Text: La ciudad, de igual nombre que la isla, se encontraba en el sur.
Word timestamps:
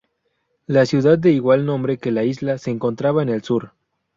La 0.65 0.87
ciudad, 0.87 1.19
de 1.19 1.29
igual 1.31 1.63
nombre 1.67 1.99
que 1.99 2.09
la 2.09 2.23
isla, 2.23 2.57
se 2.57 2.71
encontraba 2.71 3.21
en 3.21 3.29
el 3.29 3.43
sur. 3.43 3.71